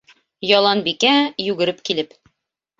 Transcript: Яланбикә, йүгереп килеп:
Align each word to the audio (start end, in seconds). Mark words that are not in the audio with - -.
Яланбикә, 0.51 1.13
йүгереп 1.45 1.87
килеп: 1.91 2.21